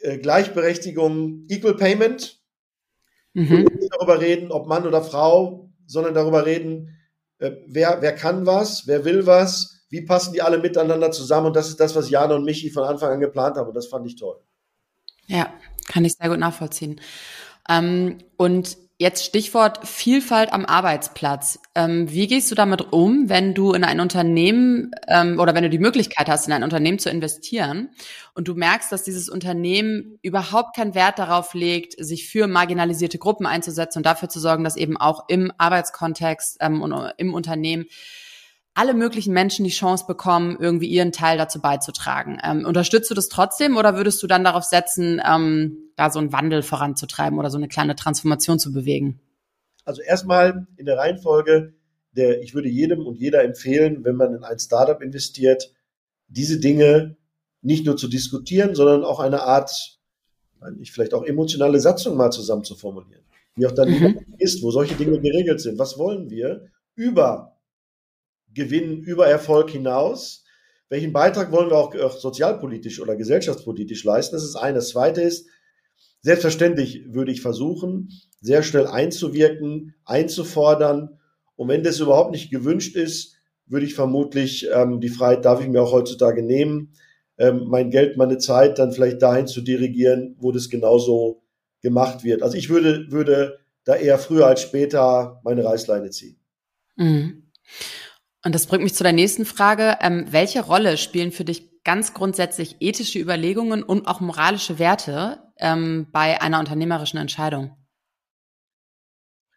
[0.00, 2.40] äh, Gleichberechtigung, Equal Payment.
[3.34, 3.64] Mhm.
[3.78, 6.96] Nicht darüber reden, ob Mann oder Frau, sondern darüber reden,
[7.38, 11.48] äh, wer, wer kann was, wer will was, wie passen die alle miteinander zusammen.
[11.48, 13.68] Und das ist das, was Jana und Michi von Anfang an geplant haben.
[13.68, 14.40] Und das fand ich toll.
[15.26, 15.52] Ja,
[15.86, 17.00] kann ich sehr gut nachvollziehen.
[17.68, 21.58] Ähm, und Jetzt Stichwort Vielfalt am Arbeitsplatz.
[21.74, 25.68] Ähm, wie gehst du damit um, wenn du in ein Unternehmen ähm, oder wenn du
[25.68, 27.90] die Möglichkeit hast, in ein Unternehmen zu investieren
[28.32, 33.44] und du merkst, dass dieses Unternehmen überhaupt keinen Wert darauf legt, sich für marginalisierte Gruppen
[33.44, 37.84] einzusetzen und dafür zu sorgen, dass eben auch im Arbeitskontext ähm, und im Unternehmen
[38.76, 42.38] alle möglichen Menschen die Chance bekommen, irgendwie ihren Teil dazu beizutragen.
[42.44, 46.32] Ähm, unterstützt du das trotzdem oder würdest du dann darauf setzen, ähm, da so einen
[46.32, 49.18] Wandel voranzutreiben oder so eine kleine Transformation zu bewegen?
[49.86, 51.72] Also erstmal in der Reihenfolge,
[52.12, 55.72] der, ich würde jedem und jeder empfehlen, wenn man in ein Startup investiert,
[56.28, 57.16] diese Dinge
[57.62, 59.98] nicht nur zu diskutieren, sondern auch eine Art,
[60.80, 63.22] ich vielleicht auch emotionale Satzung mal zusammen zu formulieren.
[63.54, 64.18] Wie auch dann mhm.
[64.38, 65.78] ist, wo solche Dinge geregelt sind.
[65.78, 67.55] Was wollen wir über
[68.56, 70.44] Gewinn über Erfolg hinaus.
[70.88, 74.34] Welchen Beitrag wollen wir auch, auch sozialpolitisch oder gesellschaftspolitisch leisten?
[74.34, 74.86] Das ist eines.
[74.86, 75.46] Das zweite ist,
[76.22, 81.20] selbstverständlich würde ich versuchen, sehr schnell einzuwirken, einzufordern.
[81.54, 85.68] Und wenn das überhaupt nicht gewünscht ist, würde ich vermutlich, ähm, die Freiheit darf ich
[85.68, 86.92] mir auch heutzutage nehmen,
[87.38, 91.42] ähm, mein Geld, meine Zeit dann vielleicht dahin zu dirigieren, wo das genauso
[91.82, 92.42] gemacht wird.
[92.42, 96.38] Also ich würde, würde da eher früher als später meine Reißleine ziehen.
[96.96, 97.44] Mhm.
[98.46, 99.98] Und das bringt mich zu der nächsten Frage.
[100.00, 106.06] Ähm, welche Rolle spielen für dich ganz grundsätzlich ethische Überlegungen und auch moralische Werte ähm,
[106.12, 107.76] bei einer unternehmerischen Entscheidung?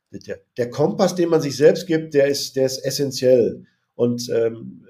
[0.10, 3.67] Der, der, Kompass, den man sich selbst gibt, der ist, der ist essentiell.
[3.93, 4.88] Und ähm,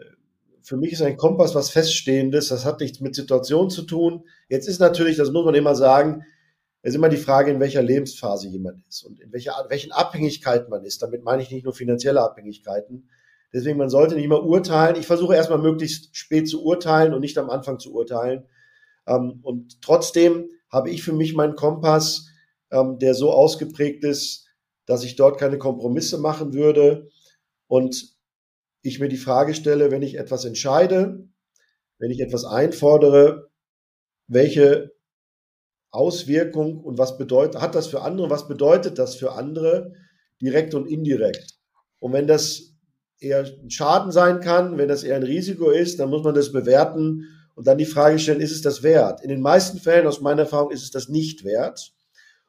[0.62, 2.48] für mich ist ein Kompass was Feststehendes.
[2.48, 4.24] Das hat nichts mit Situation zu tun.
[4.48, 6.24] Jetzt ist natürlich, das muss man immer sagen,
[6.84, 10.70] es ist immer die Frage, in welcher Lebensphase jemand ist und in welcher, welchen Abhängigkeiten
[10.70, 11.02] man ist.
[11.02, 13.10] Damit meine ich nicht nur finanzielle Abhängigkeiten,
[13.54, 14.96] Deswegen, man sollte nicht immer urteilen.
[14.96, 18.48] Ich versuche erstmal möglichst spät zu urteilen und nicht am Anfang zu urteilen.
[19.08, 22.28] Ähm, und trotzdem habe ich für mich meinen Kompass,
[22.72, 24.48] ähm, der so ausgeprägt ist,
[24.86, 27.10] dass ich dort keine Kompromisse machen würde.
[27.68, 28.16] Und
[28.82, 31.28] ich mir die Frage stelle, wenn ich etwas entscheide,
[31.98, 33.50] wenn ich etwas einfordere,
[34.28, 34.94] welche
[35.92, 39.94] Auswirkung und was bedeutet, hat das für andere, was bedeutet das für andere,
[40.42, 41.58] direkt und indirekt?
[42.00, 42.76] Und wenn das
[43.20, 46.52] eher ein Schaden sein kann, wenn das eher ein Risiko ist, dann muss man das
[46.52, 47.28] bewerten
[47.60, 49.22] und dann die Frage stellen, ist es das wert?
[49.22, 51.92] In den meisten Fällen, aus meiner Erfahrung, ist es das nicht wert.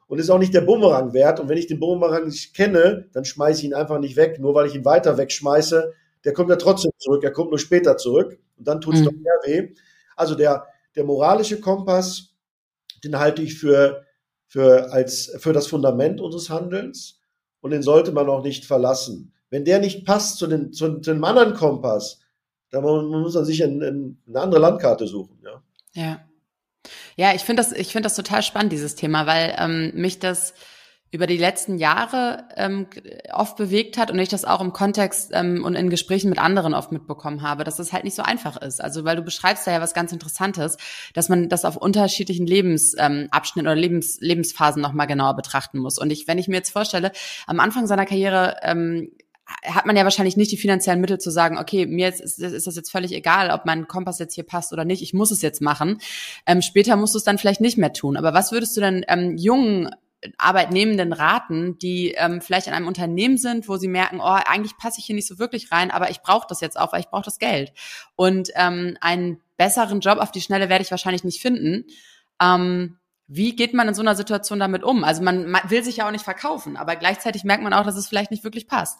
[0.07, 1.41] Und ist auch nicht der Bumerang wert.
[1.41, 4.39] Und wenn ich den Bumerang nicht kenne, dann schmeiße ich ihn einfach nicht weg.
[4.39, 7.25] Nur weil ich ihn weiter wegschmeiße, der kommt ja trotzdem zurück.
[7.25, 8.39] Er kommt nur später zurück.
[8.57, 9.05] Und dann tut es mhm.
[9.05, 9.75] doch mehr weh.
[10.15, 12.35] Also der, der moralische Kompass,
[13.03, 14.05] den halte ich für,
[14.47, 17.19] für, als, für das Fundament unseres Handelns
[17.59, 19.33] und den sollte man auch nicht verlassen.
[19.51, 22.21] Wenn der nicht passt zu, den, zu, zu dem anderen Kompass,
[22.71, 25.37] dann muss man sich in, in eine andere Landkarte suchen.
[25.43, 25.61] Ja.
[25.93, 26.19] Ja,
[27.15, 30.53] ja ich finde das, ich finde das total spannend, dieses Thema, weil ähm, mich das
[31.13, 32.87] über die letzten Jahre ähm,
[33.33, 36.73] oft bewegt hat und ich das auch im Kontext ähm, und in Gesprächen mit anderen
[36.73, 38.81] oft mitbekommen habe, dass es halt nicht so einfach ist.
[38.81, 40.77] Also weil du beschreibst da ja was ganz Interessantes,
[41.13, 45.99] dass man das auf unterschiedlichen Lebensabschnitten ähm, oder Lebens, Lebensphasen nochmal genauer betrachten muss.
[45.99, 47.11] Und ich, wenn ich mir jetzt vorstelle,
[47.45, 49.11] am Anfang seiner Karriere ähm,
[49.63, 52.67] hat man ja wahrscheinlich nicht die finanziellen Mittel zu sagen, okay, mir ist, ist, ist
[52.67, 55.41] das jetzt völlig egal, ob mein Kompass jetzt hier passt oder nicht, ich muss es
[55.41, 55.99] jetzt machen.
[56.45, 58.17] Ähm, später musst du es dann vielleicht nicht mehr tun.
[58.17, 59.89] Aber was würdest du denn ähm, jungen
[60.37, 64.99] Arbeitnehmenden raten, die ähm, vielleicht in einem Unternehmen sind, wo sie merken, oh, eigentlich passe
[64.99, 67.23] ich hier nicht so wirklich rein, aber ich brauche das jetzt auch, weil ich brauche
[67.23, 67.73] das Geld.
[68.15, 71.85] Und ähm, einen besseren Job auf die Schnelle werde ich wahrscheinlich nicht finden.
[72.39, 75.03] Ähm, wie geht man in so einer Situation damit um?
[75.03, 77.95] Also man, man will sich ja auch nicht verkaufen, aber gleichzeitig merkt man auch, dass
[77.95, 78.99] es vielleicht nicht wirklich passt.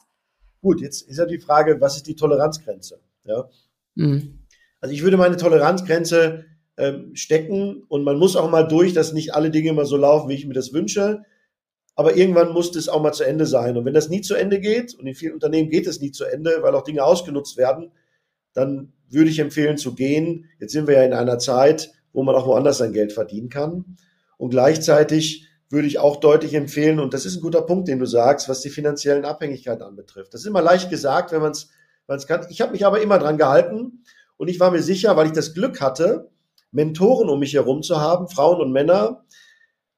[0.62, 3.00] Gut, jetzt ist ja die Frage, was ist die Toleranzgrenze?
[3.24, 3.50] Ja.
[3.95, 4.39] Mhm.
[4.80, 6.45] Also ich würde meine Toleranzgrenze
[6.78, 10.30] ähm, stecken und man muss auch mal durch, dass nicht alle Dinge immer so laufen,
[10.30, 11.24] wie ich mir das wünsche.
[11.95, 13.78] Aber irgendwann muss das auch mal zu Ende sein.
[13.78, 16.26] Und wenn das nie zu Ende geht, und in vielen Unternehmen geht es nie zu
[16.26, 17.91] Ende, weil auch Dinge ausgenutzt werden,
[18.54, 20.50] dann würde ich empfehlen zu gehen.
[20.60, 23.97] Jetzt sind wir ja in einer Zeit, wo man auch woanders sein Geld verdienen kann.
[24.38, 28.06] Und gleichzeitig würde ich auch deutlich empfehlen, und das ist ein guter Punkt, den du
[28.06, 30.34] sagst, was die finanziellen Abhängigkeiten anbetrifft.
[30.34, 32.46] Das ist immer leicht gesagt, wenn man es kann.
[32.50, 34.04] Ich habe mich aber immer dran gehalten
[34.38, 36.30] und ich war mir sicher, weil ich das Glück hatte,
[36.72, 39.26] Mentoren um mich herum zu haben, Frauen und Männer,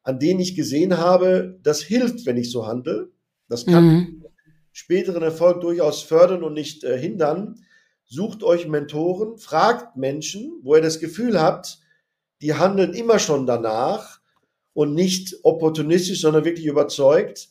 [0.03, 3.11] an denen ich gesehen habe, das hilft, wenn ich so handle.
[3.47, 4.25] Das kann mhm.
[4.71, 7.63] späteren Erfolg durchaus fördern und nicht äh, hindern.
[8.05, 11.79] Sucht euch Mentoren, fragt Menschen, wo ihr das Gefühl habt,
[12.41, 14.19] die handeln immer schon danach
[14.73, 17.49] und nicht opportunistisch, sondern wirklich überzeugt.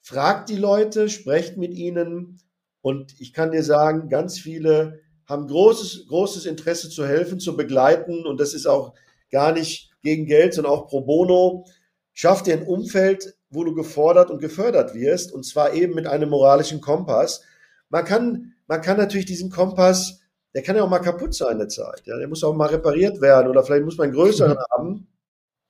[0.00, 2.40] Fragt die Leute, sprecht mit ihnen
[2.80, 8.24] und ich kann dir sagen, ganz viele haben großes, großes Interesse zu helfen, zu begleiten
[8.26, 8.94] und das ist auch
[9.30, 11.66] gar nicht gegen Geld, sondern auch pro bono.
[12.12, 16.30] Schaff dir ein Umfeld, wo du gefordert und gefördert wirst und zwar eben mit einem
[16.30, 17.42] moralischen Kompass.
[17.88, 20.20] Man kann, man kann natürlich diesen Kompass,
[20.54, 22.02] der kann ja auch mal kaputt sein eine Zeit.
[22.06, 25.08] Ja, der muss auch mal repariert werden oder vielleicht muss man einen größeren haben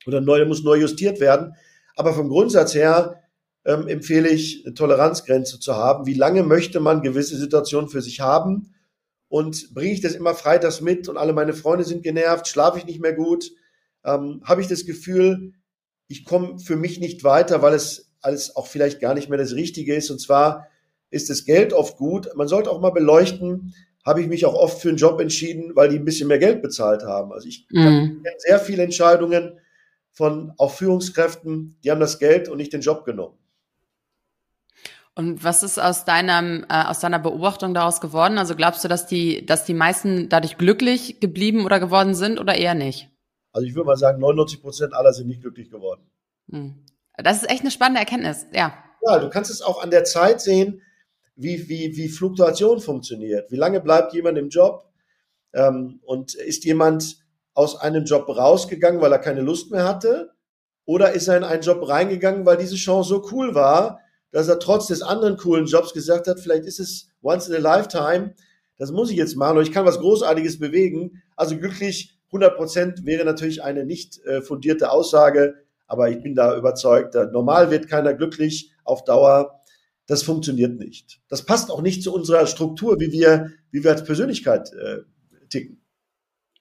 [0.06, 1.54] oder neu, der muss neu justiert werden.
[1.96, 3.22] Aber vom Grundsatz her
[3.64, 6.06] ähm, empfehle ich, eine Toleranzgrenze zu haben.
[6.06, 8.72] Wie lange möchte man gewisse Situationen für sich haben?
[9.28, 12.86] und bringe ich das immer freitags mit und alle meine Freunde sind genervt, schlafe ich
[12.86, 13.50] nicht mehr gut,
[14.04, 15.52] ähm, habe ich das Gefühl,
[16.08, 19.54] ich komme für mich nicht weiter, weil es alles auch vielleicht gar nicht mehr das
[19.54, 20.10] Richtige ist.
[20.10, 20.68] Und zwar
[21.10, 22.28] ist das Geld oft gut.
[22.36, 25.88] Man sollte auch mal beleuchten, habe ich mich auch oft für einen Job entschieden, weil
[25.88, 27.32] die ein bisschen mehr Geld bezahlt haben.
[27.32, 28.22] Also ich mhm.
[28.22, 29.58] kenne sehr viele Entscheidungen
[30.16, 33.36] von auch Führungskräften, die haben das Geld und nicht den Job genommen.
[35.14, 38.38] Und was ist aus deinem, äh, aus deiner Beobachtung daraus geworden?
[38.38, 42.54] Also glaubst du, dass die, dass die meisten dadurch glücklich geblieben oder geworden sind oder
[42.54, 43.10] eher nicht?
[43.52, 46.00] Also ich würde mal sagen, 99 Prozent aller sind nicht glücklich geworden.
[46.50, 46.82] Hm.
[47.18, 48.74] Das ist echt eine spannende Erkenntnis, ja.
[49.02, 50.82] Ja, du kannst es auch an der Zeit sehen,
[51.34, 53.50] wie, wie, wie Fluktuation funktioniert.
[53.50, 54.90] Wie lange bleibt jemand im Job?
[55.52, 57.25] Ähm, und ist jemand
[57.56, 60.30] aus einem Job rausgegangen, weil er keine Lust mehr hatte?
[60.84, 64.58] Oder ist er in einen Job reingegangen, weil diese Chance so cool war, dass er
[64.58, 68.34] trotz des anderen coolen Jobs gesagt hat, vielleicht ist es once in a lifetime,
[68.76, 71.22] das muss ich jetzt machen und ich kann was Großartiges bewegen.
[71.34, 75.54] Also glücklich 100 Prozent wäre natürlich eine nicht äh, fundierte Aussage,
[75.86, 79.60] aber ich bin da überzeugt, normal wird keiner glücklich auf Dauer.
[80.06, 81.20] Das funktioniert nicht.
[81.28, 84.98] Das passt auch nicht zu unserer Struktur, wie wir, wie wir als Persönlichkeit äh,
[85.48, 85.80] ticken.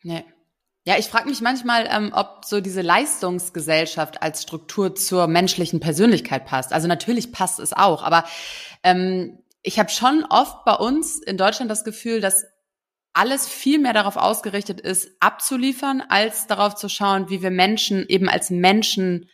[0.02, 0.24] Nee.
[0.88, 6.46] Ja, ich frage mich manchmal, ähm, ob so diese Leistungsgesellschaft als Struktur zur menschlichen Persönlichkeit
[6.46, 6.74] passt.
[6.74, 8.26] Also natürlich passt es auch, aber
[8.84, 12.46] ähm, ich habe schon oft bei uns in Deutschland das Gefühl, dass
[13.14, 18.30] alles viel mehr darauf ausgerichtet ist, abzuliefern, als darauf zu schauen, wie wir Menschen eben
[18.30, 19.28] als Menschen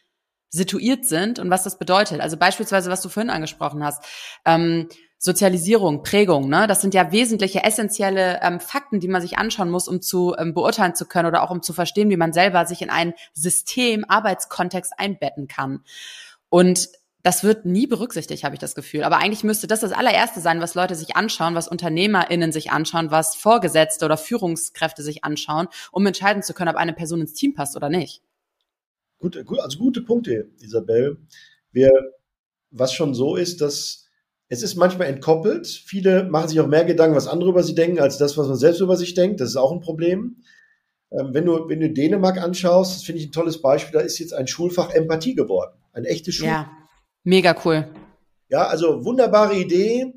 [0.49, 2.21] situiert sind und was das bedeutet.
[2.21, 4.05] Also beispielsweise, was du vorhin angesprochen hast.
[4.45, 4.87] Ähm,
[5.23, 6.65] Sozialisierung, Prägung, ne?
[6.65, 10.55] Das sind ja wesentliche, essentielle ähm, Fakten, die man sich anschauen muss, um zu ähm,
[10.55, 14.03] beurteilen zu können oder auch um zu verstehen, wie man selber sich in ein System,
[14.07, 15.83] Arbeitskontext einbetten kann.
[16.49, 16.89] Und
[17.21, 19.03] das wird nie berücksichtigt, habe ich das Gefühl.
[19.03, 23.11] Aber eigentlich müsste das das allererste sein, was Leute sich anschauen, was UnternehmerInnen sich anschauen,
[23.11, 27.53] was Vorgesetzte oder Führungskräfte sich anschauen, um entscheiden zu können, ob eine Person ins Team
[27.53, 28.23] passt oder nicht.
[29.19, 31.19] Gut, also gute Punkte, Isabel.
[31.71, 31.91] Wir,
[32.71, 34.09] was schon so ist, dass
[34.51, 35.65] es ist manchmal entkoppelt.
[35.65, 38.57] Viele machen sich auch mehr Gedanken, was andere über sie denken, als das, was man
[38.57, 39.39] selbst über sich denkt.
[39.39, 40.43] Das ist auch ein Problem.
[41.09, 44.19] Ähm, wenn, du, wenn du Dänemark anschaust, das finde ich ein tolles Beispiel, da ist
[44.19, 45.71] jetzt ein Schulfach Empathie geworden.
[45.93, 46.67] Ein echtes Schulfach.
[46.67, 46.71] Ja,
[47.23, 47.87] mega cool.
[48.49, 50.13] Ja, also wunderbare Idee.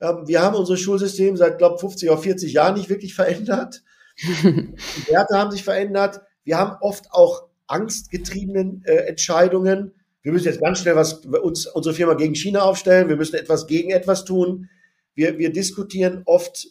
[0.00, 3.84] Ähm, wir haben unser Schulsystem seit, glaube 50 oder 40 Jahren nicht wirklich verändert.
[4.18, 6.22] Die Werte haben sich verändert.
[6.42, 9.92] Wir haben oft auch angstgetriebene äh, Entscheidungen.
[10.26, 13.08] Wir müssen jetzt ganz schnell was uns unsere Firma gegen China aufstellen.
[13.08, 14.68] Wir müssen etwas gegen etwas tun.
[15.14, 16.66] Wir, wir diskutieren oft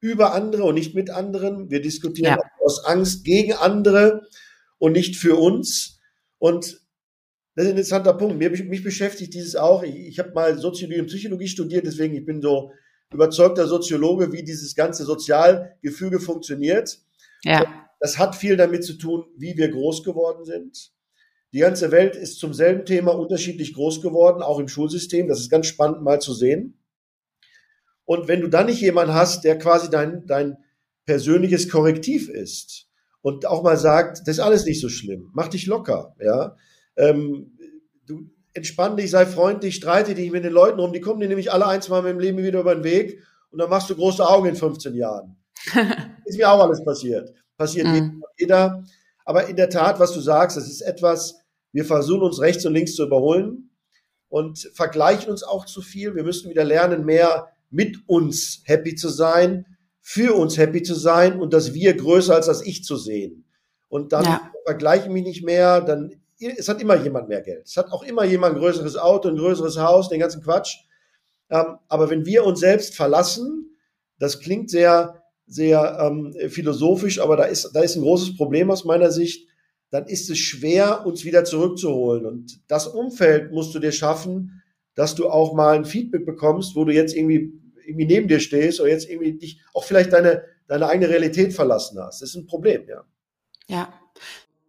[0.00, 1.70] über andere und nicht mit anderen.
[1.70, 2.50] Wir diskutieren ja.
[2.62, 4.28] aus Angst gegen andere
[4.76, 5.98] und nicht für uns.
[6.36, 6.82] Und
[7.54, 8.36] das ist ein interessanter Punkt.
[8.36, 9.82] Mir, mich beschäftigt dieses auch.
[9.82, 12.74] Ich, ich habe mal Soziologie und Psychologie studiert, deswegen ich bin so
[13.14, 16.98] überzeugter Soziologe, wie dieses ganze Sozialgefüge funktioniert.
[17.44, 17.88] Ja.
[17.98, 20.92] Das hat viel damit zu tun, wie wir groß geworden sind.
[21.52, 25.26] Die ganze Welt ist zum selben Thema unterschiedlich groß geworden, auch im Schulsystem.
[25.26, 26.78] Das ist ganz spannend mal zu sehen.
[28.04, 30.56] Und wenn du dann nicht jemanden hast, der quasi dein, dein
[31.06, 32.88] persönliches Korrektiv ist
[33.20, 36.56] und auch mal sagt, das ist alles nicht so schlimm, mach dich locker, ja.
[36.96, 37.56] Ähm,
[38.06, 41.52] du entspann dich, sei freundlich, streite dich mit den Leuten rum, die kommen dir nämlich
[41.52, 44.26] alle ein, zwei Mal im Leben wieder über den Weg und dann machst du große
[44.26, 45.36] Augen in 15 Jahren.
[46.24, 47.32] ist mir auch alles passiert.
[47.56, 48.22] Passiert mhm.
[48.38, 48.84] jeder.
[49.24, 51.39] Aber in der Tat, was du sagst, das ist etwas,
[51.72, 53.70] wir versuchen uns rechts und links zu überholen
[54.28, 56.14] und vergleichen uns auch zu viel.
[56.14, 59.66] Wir müssen wieder lernen, mehr mit uns happy zu sein,
[60.00, 63.44] für uns happy zu sein und das Wir größer als das Ich zu sehen.
[63.88, 64.50] Und dann ja.
[64.64, 67.66] vergleiche ich mich nicht mehr, dann es hat immer jemand mehr Geld.
[67.66, 70.78] Es hat auch immer jemand ein größeres Auto, ein größeres Haus, den ganzen Quatsch.
[71.50, 73.76] Ähm, aber wenn wir uns selbst verlassen,
[74.18, 78.84] das klingt sehr, sehr ähm, philosophisch, aber da ist, da ist ein großes Problem aus
[78.84, 79.48] meiner Sicht.
[79.90, 82.26] Dann ist es schwer, uns wieder zurückzuholen.
[82.26, 84.62] Und das Umfeld musst du dir schaffen,
[84.94, 87.52] dass du auch mal ein Feedback bekommst, wo du jetzt irgendwie,
[87.84, 91.98] irgendwie neben dir stehst oder jetzt irgendwie dich auch vielleicht deine, deine eigene Realität verlassen
[92.00, 92.22] hast.
[92.22, 93.04] Das ist ein Problem, ja.
[93.68, 93.92] Ja.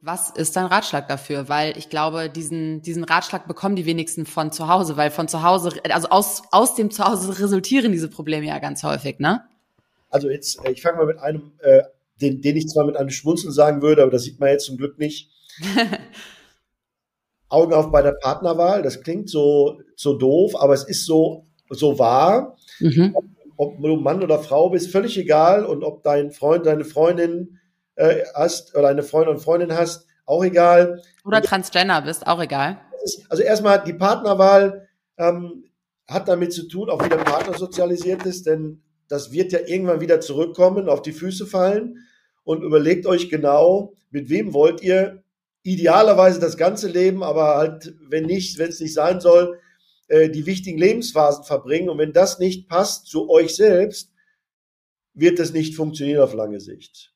[0.03, 1.47] Was ist dein Ratschlag dafür?
[1.47, 5.43] Weil ich glaube, diesen, diesen Ratschlag bekommen die wenigsten von zu Hause, weil von zu
[5.43, 9.43] Hause, also aus, aus dem Zuhause resultieren diese Probleme ja ganz häufig, ne?
[10.09, 11.83] Also jetzt, äh, ich fange mal mit einem, äh,
[12.21, 14.77] den, den ich zwar mit einem Schmunzeln sagen würde, aber das sieht man jetzt zum
[14.77, 15.31] Glück nicht.
[17.49, 18.81] Augen auf bei der Partnerwahl.
[18.81, 22.55] Das klingt so, so doof, aber es ist so, so wahr.
[22.79, 23.11] Mhm.
[23.13, 23.25] Ob,
[23.57, 25.65] ob, du Mann oder Frau bist, völlig egal.
[25.65, 27.59] Und ob dein Freund, deine Freundin
[27.95, 31.01] äh, hast oder eine Freundin und Freundin hast, auch egal.
[31.25, 32.79] Oder und, Transgender bist, auch egal.
[33.29, 35.65] Also erstmal die Partnerwahl ähm,
[36.07, 39.99] hat damit zu tun, auch wie der Partner sozialisiert ist, denn das wird ja irgendwann
[39.99, 41.97] wieder zurückkommen, auf die Füße fallen.
[42.43, 45.23] Und überlegt euch genau, mit wem wollt ihr
[45.63, 49.59] idealerweise das ganze Leben, aber halt, wenn nicht, wenn es nicht sein soll,
[50.07, 51.89] äh, die wichtigen Lebensphasen verbringen.
[51.89, 54.11] Und wenn das nicht passt zu euch selbst,
[55.13, 57.13] wird das nicht funktionieren auf lange Sicht.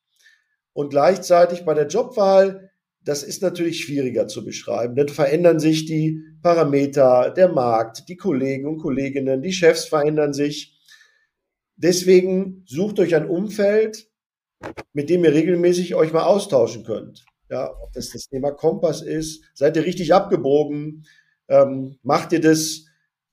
[0.72, 2.70] Und gleichzeitig bei der Jobwahl,
[3.02, 4.96] das ist natürlich schwieriger zu beschreiben.
[4.96, 10.78] Dann verändern sich die Parameter, der Markt, die Kollegen und Kolleginnen, die Chefs verändern sich.
[11.76, 14.08] Deswegen sucht euch ein Umfeld,
[14.92, 17.24] mit dem ihr regelmäßig euch mal austauschen könnt.
[17.48, 21.06] Ja, ob das das Thema Kompass ist, seid ihr richtig abgebogen,
[21.48, 22.86] ähm, macht ihr das,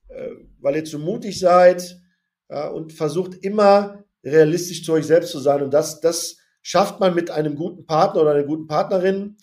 [0.08, 2.00] äh, weil ihr zu mutig seid
[2.48, 5.62] ja, und versucht immer realistisch zu euch selbst zu sein.
[5.62, 9.36] Und das, das schafft man mit einem guten Partner oder einer guten Partnerin,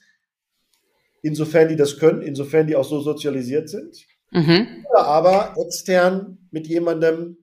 [1.21, 4.05] insofern die das können, insofern die auch so sozialisiert sind.
[4.31, 4.85] Mhm.
[4.89, 7.37] Oder aber extern mit jemandem,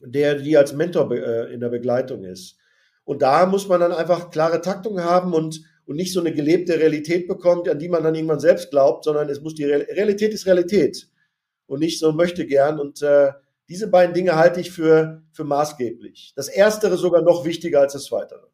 [0.00, 2.56] der die als Mentor äh, in der Begleitung ist.
[3.04, 6.78] Und da muss man dann einfach klare Taktung haben und und nicht so eine gelebte
[6.78, 10.46] Realität bekommt, an die man dann irgendwann selbst glaubt, sondern es muss die Realität ist
[10.46, 11.08] Realität
[11.66, 12.78] und nicht so möchte gern.
[12.78, 13.32] Und äh,
[13.68, 16.32] diese beiden Dinge halte ich für, für maßgeblich.
[16.36, 18.48] Das Erstere sogar noch wichtiger als das Zweitere.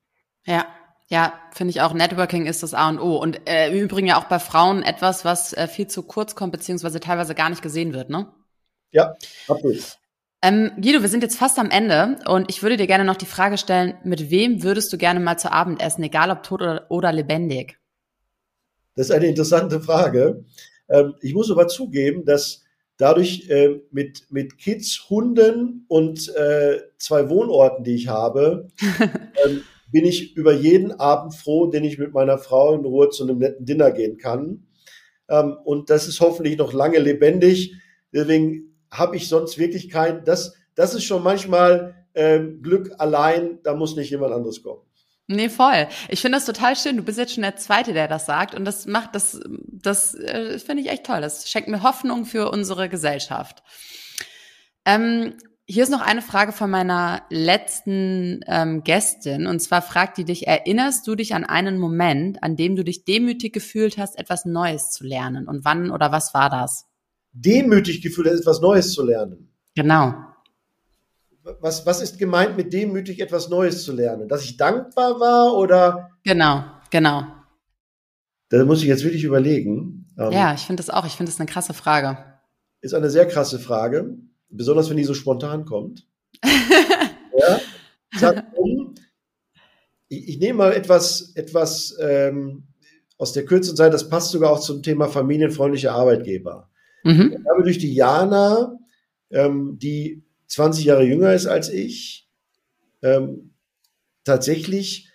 [0.45, 0.67] Ja,
[1.09, 1.93] ja, finde ich auch.
[1.93, 3.17] Networking ist das A und O.
[3.17, 6.53] Und äh, im Übrigen ja auch bei Frauen etwas, was äh, viel zu kurz kommt,
[6.53, 8.33] beziehungsweise teilweise gar nicht gesehen wird, ne?
[8.91, 9.17] Ja,
[9.49, 9.99] absolut.
[10.41, 13.27] Ähm, Guido, wir sind jetzt fast am Ende und ich würde dir gerne noch die
[13.27, 16.87] Frage stellen, mit wem würdest du gerne mal zu Abend essen, egal ob tot oder,
[16.91, 17.79] oder lebendig?
[18.95, 20.45] Das ist eine interessante Frage.
[20.89, 22.63] Ähm, ich muss aber zugeben, dass
[22.99, 28.69] dadurch äh, mit, mit Kids, Hunden und äh, zwei Wohnorten, die ich habe,
[29.45, 33.25] ähm, bin ich über jeden Abend froh, den ich mit meiner Frau in Ruhe zu
[33.25, 34.67] einem netten Dinner gehen kann.
[35.29, 37.75] Ähm, und das ist hoffentlich noch lange lebendig.
[38.13, 43.75] Deswegen habe ich sonst wirklich kein, das, das ist schon manchmal ähm, Glück allein, da
[43.75, 44.83] muss nicht jemand anderes kommen.
[45.31, 45.89] Nee, voll.
[46.09, 46.97] Ich finde das total schön.
[46.97, 48.55] Du bist jetzt schon der Zweite, der das sagt.
[48.55, 51.21] Und das macht, das, das äh, finde ich echt toll.
[51.21, 53.63] Das schenkt mir Hoffnung für unsere Gesellschaft.
[54.87, 55.35] Ähm,
[55.67, 59.47] Hier ist noch eine Frage von meiner letzten ähm, Gästin.
[59.47, 63.05] Und zwar fragt die dich, erinnerst du dich an einen Moment, an dem du dich
[63.05, 65.47] demütig gefühlt hast, etwas Neues zu lernen?
[65.47, 66.88] Und wann oder was war das?
[67.41, 69.49] Demütig gefühlt hast, etwas Neues zu lernen.
[69.75, 70.15] Genau.
[71.61, 74.29] Was, was ist gemeint mit demütig etwas Neues zu lernen?
[74.29, 76.11] Dass ich dankbar war oder?
[76.25, 77.23] Genau, genau.
[78.51, 80.07] Da muss ich jetzt wirklich überlegen.
[80.19, 81.07] Ähm, ja, ich finde das auch.
[81.07, 82.19] Ich finde das eine krasse Frage.
[82.81, 84.17] Ist eine sehr krasse Frage.
[84.51, 86.07] Besonders wenn die so spontan kommt.
[86.45, 87.61] ja,
[88.17, 88.95] sag, um,
[90.09, 92.65] ich, ich, nehme mal etwas, etwas ähm,
[93.17, 96.71] aus der kürzeren Zeit, das passt sogar auch zum Thema familienfreundliche Arbeitgeber.
[97.05, 97.37] Mhm.
[97.41, 98.77] Ich habe durch die Jana,
[99.31, 102.29] ähm, die 20 Jahre jünger ist als ich,
[103.03, 103.55] ähm,
[104.25, 105.11] tatsächlich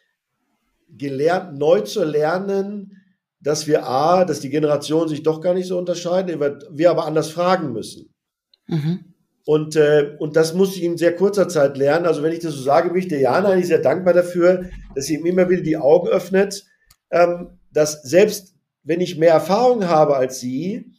[0.90, 3.02] gelernt, neu zu lernen,
[3.40, 6.40] dass wir A, dass die Generationen sich doch gar nicht so unterscheiden,
[6.72, 8.14] wir aber anders fragen müssen.
[8.68, 9.14] Mhm.
[9.46, 12.06] Und, äh, und das muss ich in sehr kurzer Zeit lernen.
[12.06, 15.06] Also wenn ich das so sage, bin ich der Jana eigentlich sehr dankbar dafür, dass
[15.06, 16.64] sie ihm immer wieder die Augen öffnet,
[17.12, 20.94] ähm, dass selbst wenn ich mehr Erfahrung habe als sie,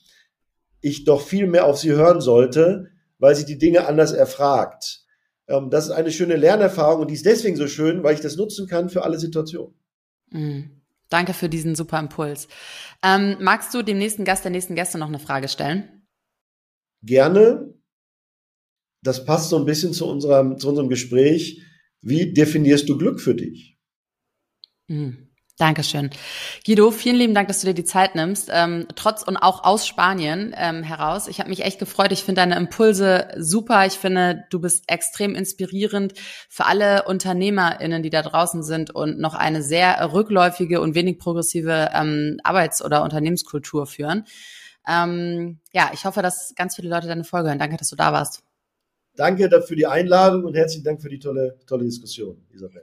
[0.85, 5.05] ich doch viel mehr auf sie hören sollte, weil sie die Dinge anders erfragt.
[5.49, 8.37] Ähm, das ist eine schöne Lernerfahrung und die ist deswegen so schön, weil ich das
[8.37, 9.75] nutzen kann für alle Situationen.
[10.31, 10.83] Mhm.
[11.11, 12.49] Danke für diesen super Impuls.
[13.03, 16.07] Ähm, magst du dem nächsten Gast, der nächsten Gäste noch eine Frage stellen?
[17.03, 17.75] Gerne
[19.05, 21.63] das passt so ein bisschen zu unserem, zu unserem Gespräch.
[22.01, 23.79] Wie definierst du Glück für dich?
[24.89, 25.24] Mhm.
[25.57, 26.11] Dankeschön.
[26.67, 29.87] Guido, vielen lieben Dank, dass du dir die Zeit nimmst, ähm, trotz und auch aus
[29.87, 31.29] Spanien ähm, heraus.
[31.29, 32.11] Ich habe mich echt gefreut.
[32.11, 33.87] Ich finde deine Impulse super.
[33.87, 36.15] Ich finde, du bist extrem inspirierend
[36.49, 41.91] für alle UnternehmerInnen, die da draußen sind und noch eine sehr rückläufige und wenig progressive
[41.95, 44.25] ähm, Arbeits- oder Unternehmenskultur führen.
[44.89, 47.61] Ähm, ja, ich hoffe, dass ganz viele Leute deine Folge hören.
[47.61, 48.43] Danke, dass du da warst.
[49.15, 52.83] Danke dafür die Einladung und herzlichen Dank für die tolle, tolle Diskussion, Isabel.